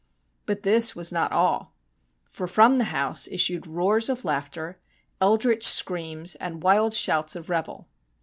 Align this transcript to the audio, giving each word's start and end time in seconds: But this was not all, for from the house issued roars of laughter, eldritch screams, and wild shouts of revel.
But 0.47 0.63
this 0.63 0.95
was 0.95 1.11
not 1.11 1.31
all, 1.31 1.75
for 2.25 2.47
from 2.47 2.79
the 2.79 2.85
house 2.85 3.27
issued 3.27 3.67
roars 3.67 4.09
of 4.09 4.25
laughter, 4.25 4.79
eldritch 5.21 5.63
screams, 5.67 6.33
and 6.33 6.63
wild 6.63 6.95
shouts 6.95 7.35
of 7.35 7.51
revel. 7.51 7.87